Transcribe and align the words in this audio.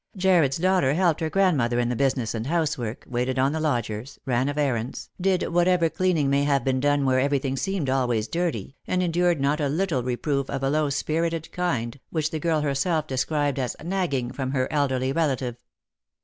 Jarred's 0.17 0.57
daughter 0.57 0.95
helped 0.95 1.19
her 1.19 1.29
grandmother 1.29 1.77
in 1.77 1.89
the 1.89 1.95
business 1.95 2.33
and 2.33 2.47
housework, 2.47 3.05
waited 3.07 3.37
on 3.37 3.51
the 3.51 3.59
lodgers, 3.59 4.17
ran 4.25 4.49
of 4.49 4.57
errands, 4.57 5.11
did 5.21 5.49
whatever 5.53 5.91
cleaning 5.91 6.27
may 6.27 6.43
have 6.43 6.63
been 6.63 6.79
done 6.79 7.05
where 7.05 7.19
everything 7.19 7.55
seemed 7.55 7.87
always 7.87 8.27
dirty, 8.27 8.75
and 8.87 9.03
endured 9.03 9.39
not 9.39 9.59
a 9.59 9.69
little 9.69 10.01
reproof 10.01 10.49
of 10.49 10.63
a 10.63 10.71
low 10.71 10.89
spirited 10.89 11.51
kind, 11.51 11.99
which 12.09 12.31
the 12.31 12.39
girl 12.39 12.61
herself 12.61 13.05
described 13.05 13.59
as" 13.59 13.75
nagging," 13.85 14.31
from 14.31 14.53
her 14.53 14.67
elderly 14.73 15.11
relative. 15.11 15.57